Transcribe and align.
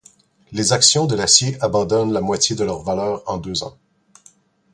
Les 0.51 0.73
actions 0.73 1.05
de 1.05 1.13
l'acier 1.15 1.61
abandonnent 1.63 2.11
la 2.11 2.21
moitié 2.21 2.55
de 2.55 2.63
leur 2.63 2.81
valeur 2.81 3.21
en 3.27 3.37
deux 3.37 3.61
ans. 3.63 3.77